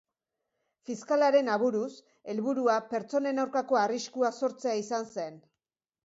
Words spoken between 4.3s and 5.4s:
sortzea izan zen.